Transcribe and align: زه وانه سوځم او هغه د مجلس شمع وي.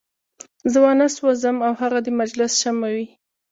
زه 0.71 0.77
وانه 0.83 1.07
سوځم 1.15 1.57
او 1.67 1.71
هغه 1.81 1.99
د 2.03 2.07
مجلس 2.19 2.51
شمع 2.61 2.89
وي. 2.95 3.07